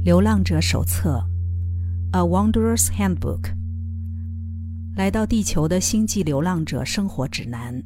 [0.02, 1.28] 《流浪者手册》
[2.16, 3.54] （A Wanderer's Handbook），
[4.96, 7.84] 来到地球的星际流浪者生活指南，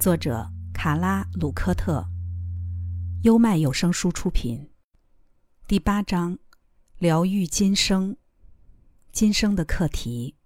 [0.00, 2.08] 作者卡拉·鲁科特，
[3.24, 4.70] 优麦有声书出品。
[5.68, 6.38] 第八章：
[6.96, 8.16] 疗愈今生，
[9.12, 10.36] 今生的课题。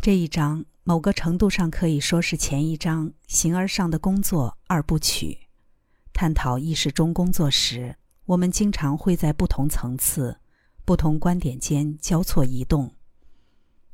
[0.00, 5.40] 这一章某个程度上可以说是前一章“形而上的工作”二部曲，
[6.14, 7.96] 探讨意识中工作时。
[8.26, 10.40] 我们经常会在不同层次、
[10.84, 12.92] 不同观点间交错移动，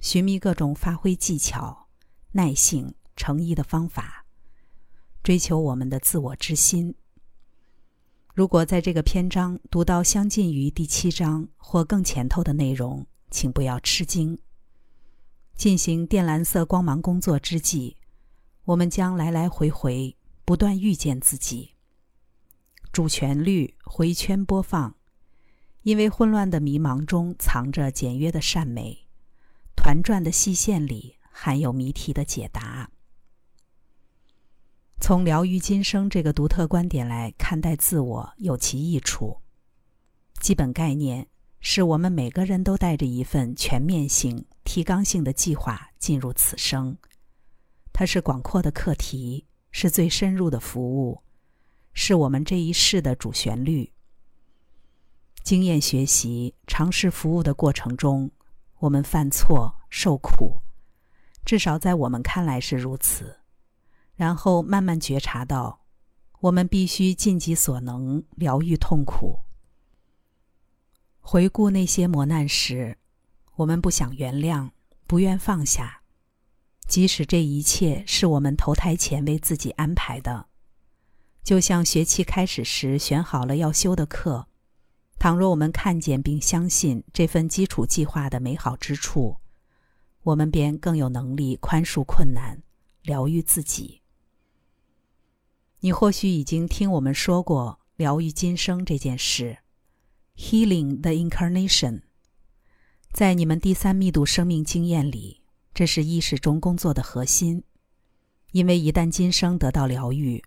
[0.01, 1.89] 寻觅各种发挥技巧、
[2.33, 4.25] 耐性、诚意的方法，
[5.23, 6.95] 追求我们的自我之心。
[8.35, 14.39] 如果在这个篇章读到相近于第七章或更前头的内容，请不要吃惊。
[15.55, 17.99] 进行靛蓝色光芒工作之际，
[18.65, 21.73] 我们将来来回回不断遇见自己。
[22.93, 24.95] 主旋律回圈播放，
[25.81, 29.09] 因为混乱的迷茫中藏着简约的善美，
[29.75, 32.91] 团转的细线里含有谜题的解答。
[35.01, 39.41] 从疗愈今生这个独特观点来看待自我，有其益处。
[40.43, 41.27] 基本概念
[41.61, 46.99] 是我们每个人都带着一份全面性、提纲性的计划进入此生，
[47.91, 51.23] 它是广阔的课题，是最深入的服务。
[51.93, 53.93] 是我们这一世的主旋律。
[55.43, 58.31] 经验学习、尝试服务的过程中，
[58.79, 60.61] 我们犯错、受苦，
[61.45, 63.41] 至少在我们看来是如此。
[64.15, 65.81] 然后慢慢觉察到，
[66.41, 69.41] 我们必须尽己所能疗愈痛苦。
[71.19, 72.99] 回顾那些磨难时，
[73.57, 74.71] 我们不想原谅，
[75.07, 76.03] 不愿放下，
[76.87, 80.47] 即使这一切是我们投胎前为自己安排的。
[81.43, 84.47] 就像学期开始时选好了要修的课，
[85.19, 89.39] 倘若我们看见并相信这份基础计划的美好之处，
[90.23, 92.63] 我们便更有能力宽恕困难，
[93.03, 94.03] 疗愈自己。
[95.81, 99.59] 你或许已经听我们说过疗愈今生这件事
[100.37, 102.03] ，Healing the Incarnation。
[103.13, 105.43] 在你们第三密度生命经验里，
[105.75, 107.65] 这是意识中工作的核心，
[108.53, 110.45] 因为一旦今生得到疗愈。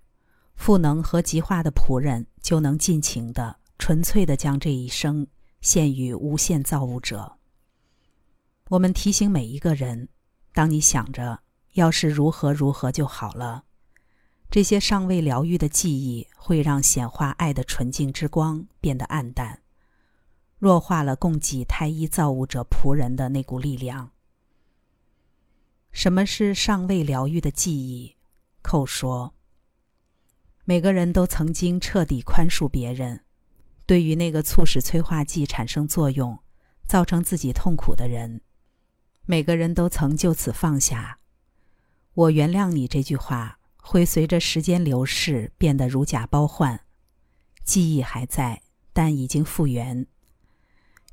[0.56, 5.28] 赋能和极化的仆人就能尽情的、纯粹的将这一生
[5.62, 7.38] 献予无限造物者。
[8.70, 10.10] 我们提醒每一个人：
[10.54, 11.42] 当你想着
[11.74, 13.66] 要是如何如何就好了，
[14.50, 19.62] 这些尚未疗愈的记忆会让显化爱的纯净之光变得暗淡，
[20.58, 24.10] 弱化了供给太一造物者仆人的那股力量。
[25.92, 28.16] 什么是尚未疗愈的记忆？
[28.64, 29.35] 寇说。
[30.68, 33.22] 每个人都曾经彻底宽恕别人，
[33.86, 36.40] 对于那个促使催化剂产生作用、
[36.88, 38.42] 造成自己痛苦的人，
[39.28, 41.20] 每个人都曾就此放下。
[42.16, 46.82] 我原谅你这句话会随着时间流逝变得如假包换，
[47.64, 50.08] 记忆还在，但已经复原。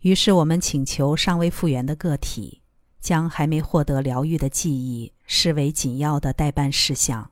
[0.00, 2.62] 于是我们请求尚未复原的个体，
[3.00, 7.31] 将还没获得疗愈的记忆视为紧要的待办事项。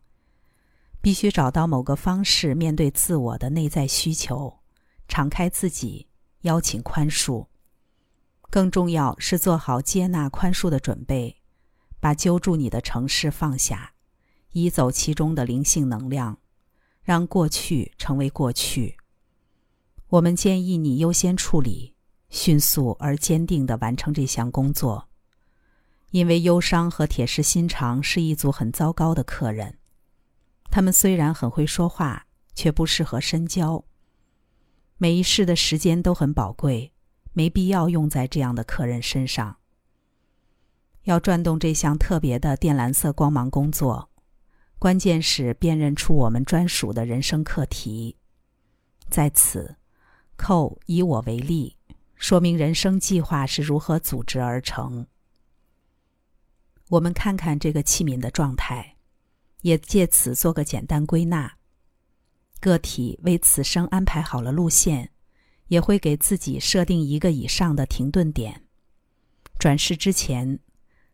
[1.03, 4.61] 必须找到某个方式面对自我的内在需求，
[5.09, 6.09] 敞开自己，
[6.43, 7.47] 邀请宽恕。
[8.50, 11.37] 更重要是做好接纳宽恕的准备，
[12.00, 13.93] 把揪住你的城市放下，
[14.53, 16.38] 移走其中的灵性能量，
[17.03, 18.97] 让过去成为过去。
[20.09, 21.94] 我们建议你优先处理，
[22.28, 25.09] 迅速而坚定地完成这项工作，
[26.11, 29.80] 因为忧伤和铁石心肠是一组很糟糕的客人。
[30.70, 33.84] 他们虽然很会说话，却不适合深交。
[34.98, 36.92] 每一世的时间都很宝贵，
[37.32, 39.56] 没必要用在这样的客人身上。
[41.04, 44.10] 要转动这项特别的靛蓝色光芒工作，
[44.78, 48.16] 关键是辨认出我们专属的人生课题。
[49.08, 49.76] 在此，
[50.37, 51.76] 寇以我为例，
[52.14, 55.06] 说明人生计划是如何组织而成。
[56.90, 58.96] 我们看看这个器皿的状态。
[59.62, 61.53] 也借此做个简单归纳。
[62.61, 65.11] 个体为此生安排好了路线，
[65.69, 68.65] 也会给自己设定一个以上的停顿点。
[69.59, 70.59] 转世之前，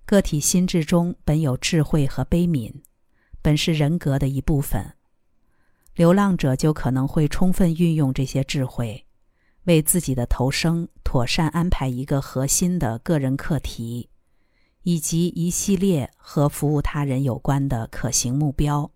[0.05, 2.73] 个体心智中本有智慧和悲悯，
[3.43, 4.95] 本是人格的一部分。
[5.95, 9.07] 流浪者就可能会充分运用这些智慧，
[9.65, 14.11] 为自己的投生妥善安排一个核心的个人课题。
[14.89, 18.93] 以及一系列和服务他人有关的可行目标，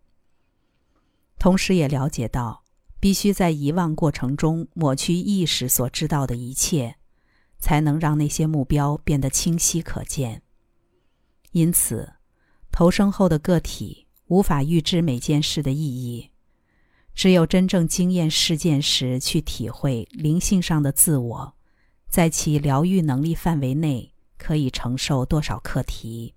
[1.37, 2.63] 同时也了解到
[3.01, 6.95] 必须在遗忘过程中抹去意识所知道的一切，
[7.59, 10.43] 才能让那些目标变得清晰可见。
[11.51, 12.13] 因此，
[12.71, 16.31] 投生后的个体无法预知每件事的意义，
[17.17, 21.55] 只有真正经验事件时，去体会灵性上的自我，
[22.09, 26.35] 在其疗愈能力范围内可以承受多少课题。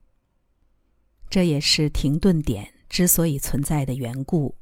[1.29, 4.55] 这也是停顿点之所以存在的缘故。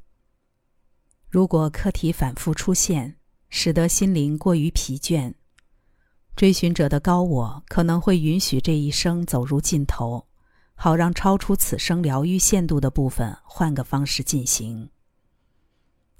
[1.28, 3.16] 如果课题反复出现，
[3.50, 5.34] 使得心灵过于疲倦，
[6.36, 10.26] 追寻者的高我可能会允许这一生走入尽头，
[10.74, 14.88] 好让超出此生疗愈限度的部分换个方式进行。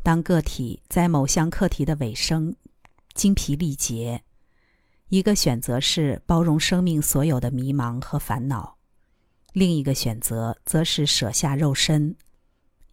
[0.03, 2.57] 当个体在某项课题的尾声
[3.15, 4.23] 精疲力竭，
[5.13, 8.79] 一个选择是包容生命所有的迷茫和烦恼。
[9.53, 12.17] 另一个选择则是舍下肉身，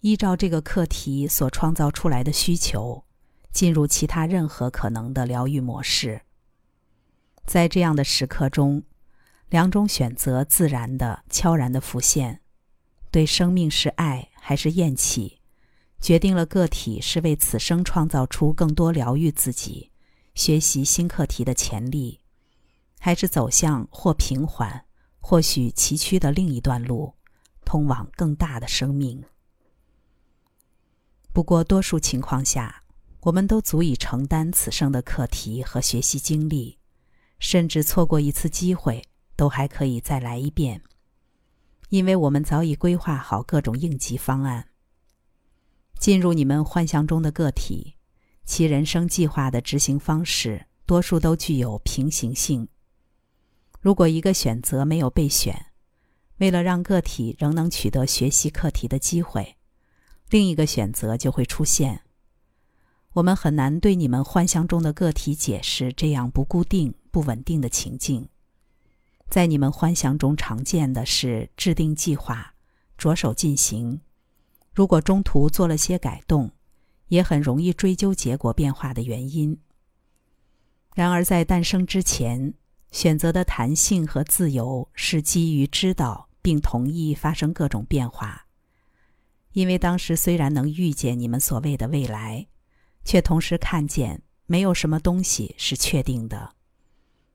[0.01, 3.05] 依照这个课题所创造出来的需求，
[3.53, 6.19] 进入其他任何可能的疗愈模式。
[7.45, 8.83] 在这样的时刻中，
[9.47, 12.41] 两种选择自然的、悄然的浮现：
[13.11, 15.39] 对生命是爱还是厌弃，
[16.01, 19.91] 决定了个体是为此生创造出更多疗愈自己、
[20.39, 22.21] 学习新课题的潜力，
[22.97, 24.85] 还是走向或平缓。
[25.19, 27.13] 或许崎岖的另一段路，
[27.65, 29.21] 通往更大的生命。
[31.33, 32.83] 不过，多数情况下，
[33.23, 36.79] 我们都足以承担此生的课题和学习经历，
[37.37, 39.03] 甚至错过一次机会，
[39.35, 40.81] 都还可以再来一遍，
[41.89, 44.69] 因为我们早已规划好各种应急方案。
[45.99, 47.95] 进入你们幻象中的个体，
[48.49, 52.67] 其人生计划的执行方式，多数都具有平行性。
[53.79, 55.67] 如果一个选择没有被选，
[56.39, 59.55] 为了让个体仍能取得学习课题的机会，
[60.31, 62.01] 另一个选择就会出现。
[63.13, 68.27] 我们很难对你们幻象中的个体解释这样不固定、不稳定的情境。
[69.29, 72.55] 在你们幻想中常见的是制定计划，
[72.97, 74.01] 着手进行。
[74.73, 76.49] 如果中途做了些改动，
[77.09, 79.59] 也很容易追究结果变化的原因。
[80.95, 82.55] 然而在诞生之前。
[82.91, 88.47] 选择的弹性和自由是基于知道并同意发生各种变化，
[89.51, 92.47] 因为当时虽然能预见你们所谓的未来，
[93.05, 96.55] 却同时看见没有什么东西是确定的，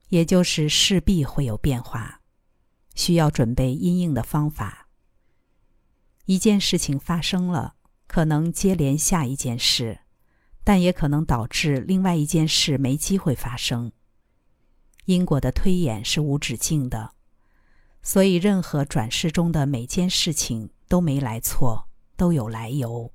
[0.09, 2.19] 也就是势必会有变化，
[2.93, 4.89] 需要准备因应的方法。
[6.25, 7.75] 一件事情发生了，
[8.07, 9.99] 可能接连下一件事，
[10.63, 13.91] 但也可能导致另外一件事没机会发生。
[15.05, 17.11] 因果的推演是无止境的，
[18.01, 23.11] 所以任何转世中的每件事情都没来错，都有来由。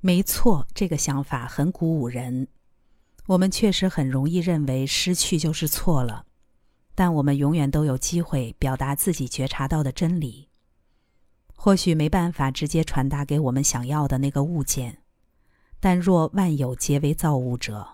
[0.00, 2.48] 没错，这个想法很鼓舞人。
[3.26, 6.26] 我们确实很容易认为失去就是错了，
[6.94, 10.50] 但我们永远都有机会表达自己觉察到的真理。
[11.54, 14.98] 或许没办法直接传达给我们想要的那个物件，
[15.80, 17.88] 但若万有皆为造物者。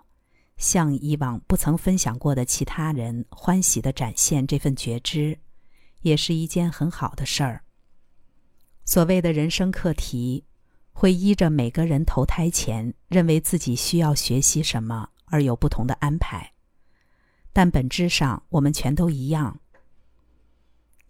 [0.56, 5.38] 向以往不曾分享过的其他人欢喜的展现这份觉知，
[6.02, 7.64] 也是一件很好的事儿。
[8.84, 10.44] 所谓的人生课题，
[10.92, 16.52] 会依着每个人投胎前认为自己需要学习什么而有不同的安排，
[17.54, 19.60] 但本质上我们全都一样。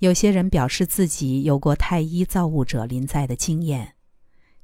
[0.01, 3.97] 有些人表示自己有过太一造物者临在的经验，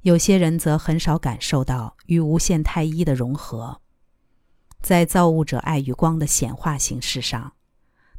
[0.01, 3.79] 有些人则很少感受到与无限太一的融合。
[4.81, 7.53] 在造物者爱与光的显化形式上，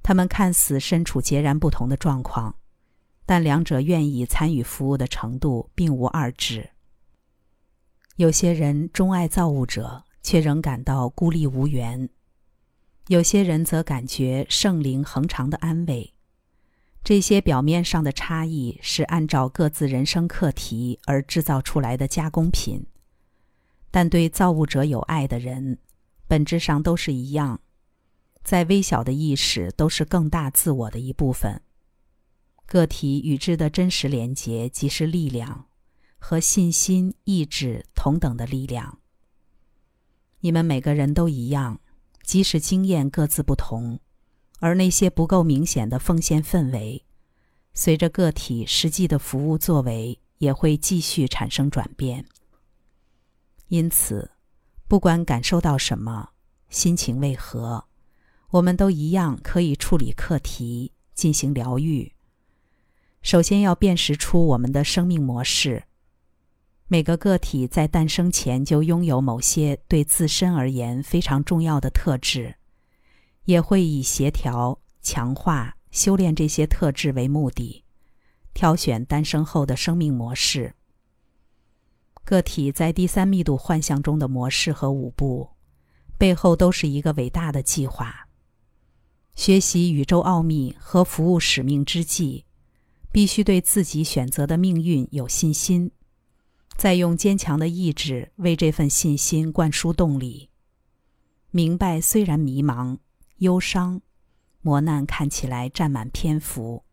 [0.00, 2.54] 他们看似身处截然不同的状况，
[3.26, 6.70] 但两者愿意参与服务的程度并无二致。
[8.14, 12.08] 有些人钟爱造物者，却仍感到孤立无援；
[13.08, 16.14] 有些人则感觉圣灵恒常的安慰。
[17.08, 22.84] 这些表面上的差异是按照各自人生课题而制造出来的加工品，
[23.90, 25.78] 但对造物者有爱的人。
[26.26, 27.62] 本质上都是一样，
[28.42, 31.62] 在微小的意识都是更大自我的一部分。
[32.66, 35.64] 个体与之的真实连结即是力量，
[36.18, 38.98] 和信心、意志同等的力量。
[40.40, 41.80] 你们每个人都一样，
[42.22, 43.98] 即使经验各自不同，
[44.58, 47.04] 而那些不够明显的奉献氛围，
[47.74, 52.24] 随着个体实际的服务作为，也会继续产生转变。
[53.68, 54.30] 因此。
[54.88, 56.30] 不管感受到什么，
[56.70, 57.84] 心情为何，
[58.52, 62.14] 我们都一样可以处理课题，进行疗愈。
[63.20, 65.84] 首先要辨识出我们的生命模式。
[66.86, 72.54] 每个个体在诞生前就拥有某些对自身而言非常重要的特质，
[73.48, 77.82] 也会以协调、强化、修炼这些特质为目的，
[78.52, 80.74] 挑选诞生后的生命模式。
[82.24, 85.48] 个体在第三密度幻象中的模式和舞步，
[86.18, 88.28] 背后都是一个伟大的计划。
[89.34, 92.44] 学习宇宙奥秘和服务使命之际，
[93.10, 95.90] 必须对自己选择的命运有信心。
[96.76, 100.50] 再用坚强的意志为这份信心灌输动力。
[101.50, 102.98] 明白，虽然迷茫、
[103.38, 104.00] 忧伤、
[104.60, 106.84] 磨难看起来占满篇幅，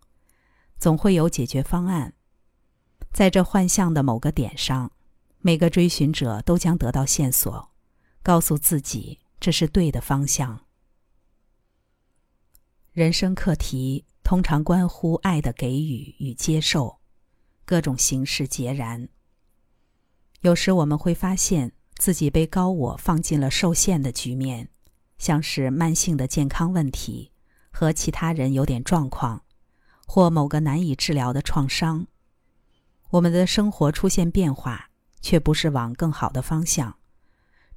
[0.77, 2.13] 总会有解决方案。
[3.11, 4.91] 在这幻象的某个点上，
[5.39, 7.71] 每个追寻者都将得到线索，
[8.21, 10.65] 告诉自己这是对的方向。
[12.91, 16.99] 人生课题通常关乎爱的给予与接受，
[17.65, 19.09] 各种形式截然。
[20.41, 24.69] 有时我们会发现自己被高我放进了受限的局面，
[25.17, 27.31] 像是慢性的健康问题
[27.71, 29.43] 和其他人有点状况，
[30.05, 32.07] 或某个难以治疗的创伤。
[33.11, 34.89] 我们的生活出现变化，
[35.21, 36.97] 却不是往更好的方向，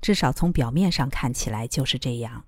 [0.01, 2.45] 至少从表面上看起来就是这样。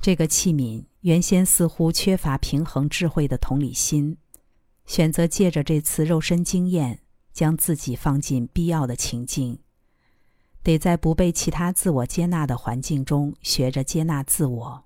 [0.00, 4.16] 这个器皿原先似乎缺乏平衡智慧的同理心，
[4.86, 7.00] 选择借着这次肉身经验。
[7.32, 9.58] 将自己放进必要的情境，
[10.62, 14.84] 得在不被其他自我接纳的环境中学着接纳自我，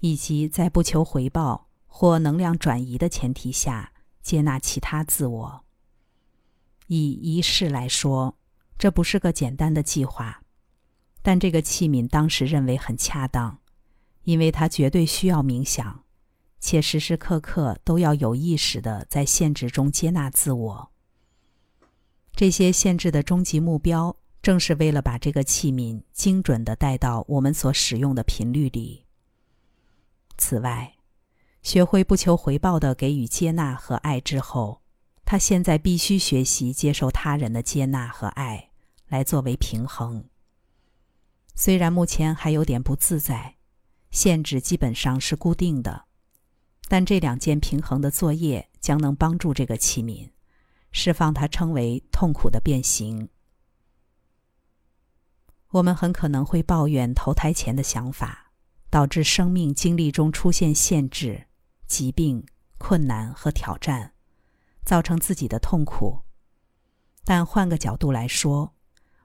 [0.00, 5.64] 以及在不求回报或能量转移的前提下接纳其他自我。
[6.88, 8.36] 以仪式来说，
[8.76, 10.42] 这不是个简单的计划，
[11.22, 13.58] 但这个器皿当时认为很恰当，
[14.24, 16.02] 因为它绝对需要冥想，
[16.58, 20.90] 且时时刻刻都要有意识的在限制中接纳自我。
[22.32, 29.04] 这些限制的终极目标，正是为了把这个器皿精准地带到我们所使用的频率里。
[30.38, 30.94] 此外，
[31.62, 34.80] 学会不求回报的给予接纳和爱之后，
[35.26, 38.70] 他现在必须学习接受他人的接纳和爱，
[39.08, 40.24] 来作为平衡。
[41.54, 43.56] 虽然目前还有点不自在，
[44.10, 46.06] 限制基本上是固定的，
[46.88, 50.30] 但这两件平衡的作业将能帮助这个器皿。
[50.90, 53.28] 释放它称为痛苦的变形。
[55.70, 58.50] 我们很可能会抱怨投胎前的想法，
[58.90, 61.46] 导致生命经历中出现限制、
[61.86, 62.44] 疾病、
[62.78, 64.14] 困难和挑战，
[64.84, 66.22] 造成自己的痛苦。
[67.24, 68.74] 但换个角度来说，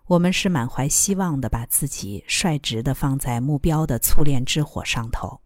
[0.06, 5.42] 我们是满怀希望的，把自己率直的放在目标的淬炼之火上头。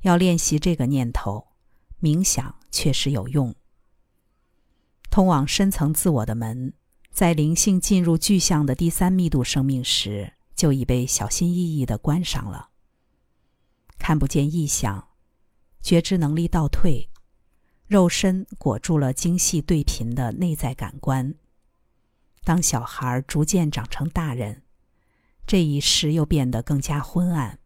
[0.00, 1.46] 要练习这个念头，
[2.00, 3.54] 冥想确实有用。
[5.10, 6.72] 通往深层自我的门，
[7.10, 12.70] 在灵性进入具象的第三密度生命时，就已被小心翼翼的关上了。
[13.98, 15.08] 看不见异象，
[15.80, 17.10] 觉知能力倒退，
[17.86, 21.34] 肉身裹住了精细对频的内在感官。
[22.44, 24.62] 当小孩逐渐长成大人，
[25.46, 27.58] 这一世又变得更加昏暗。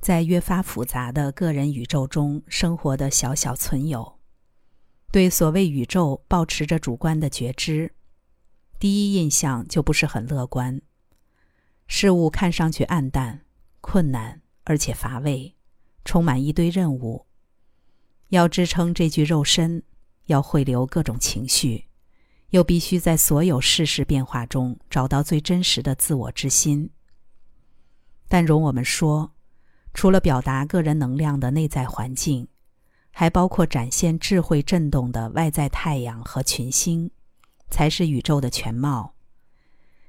[0.00, 4.18] 在越发复杂的个人宇宙中生活的小小存有。
[5.12, 7.92] 对所谓宇宙保持着主观的觉知，
[8.78, 10.80] 第一印象就不是很乐观。
[11.86, 13.42] 事物看上去暗淡、
[13.82, 15.54] 困难，而且乏味，
[16.06, 17.26] 充满一堆任务。
[18.28, 19.82] 要支撑这具肉身，
[20.28, 21.88] 要汇流各种情绪，
[22.48, 26.88] 又必须在所有世事变化中找到最真实的自我之心。
[28.28, 29.34] 但容我们说，
[29.92, 32.48] 除了表达个人能量的内在环境。
[33.12, 37.10] 还包括展现智慧震动的外在太阳和群星，
[37.70, 39.14] 才是宇宙的全貌。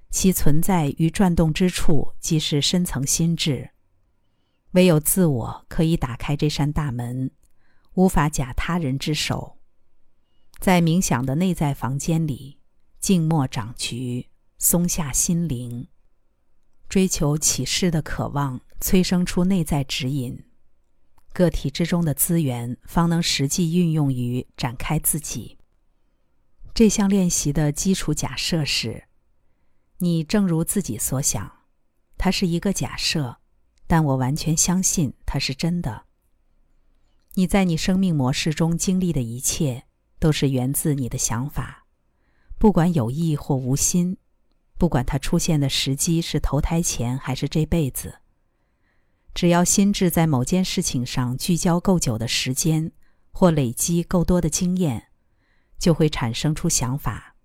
[0.09, 3.71] 其存在与转动之处，即是深层心智。
[4.71, 7.31] 唯有自我可以打开这扇大门，
[7.93, 9.59] 无法假他人之手。
[10.59, 12.59] 在冥想的内在房间里，
[12.99, 15.87] 静默掌局，松下心灵，
[16.87, 20.43] 追求启示的渴望，催生出内在指引。
[21.33, 25.57] 个体之中的资源，方能实际运用于展开自己。
[26.73, 29.05] 这项练习的基础假设是：
[29.97, 31.51] 你正如自己所想，
[32.17, 33.37] 它是一个假设，
[33.87, 36.05] 但我完全相信它是真的。
[37.33, 39.85] 你在你生命模式中经历的一切，
[40.19, 41.87] 都是源自你的想法，
[42.59, 44.17] 不管有意或无心，
[44.77, 48.19] 不管它出现的时机是投胎前还是这辈子。
[49.33, 52.91] 只要心智在某件事情上聚焦够久的时间，
[53.31, 55.07] 或累积够多的经验，
[55.79, 57.35] 就会产生出想法，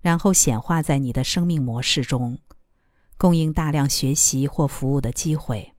[0.00, 2.38] 然后显化在你的生命模式中，
[3.16, 5.72] 供应大量学习或服务的机会。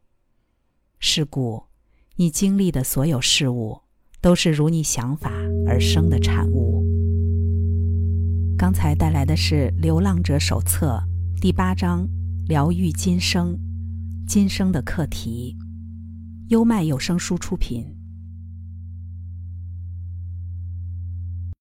[1.00, 1.66] 是故，
[2.16, 3.82] 你经历的所有事物
[4.22, 5.32] 都是如你想法
[5.68, 6.84] 而生的产物。
[8.58, 11.04] 刚才带来的是《流浪者手册》
[11.42, 12.08] 第八章
[12.48, 13.56] “疗愈今生”，
[14.28, 15.56] 今生的课题。
[16.50, 17.97] 优麦有声书出品。